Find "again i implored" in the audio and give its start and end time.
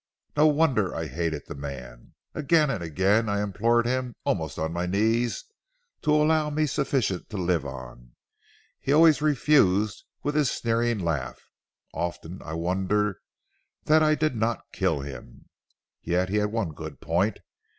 2.83-3.85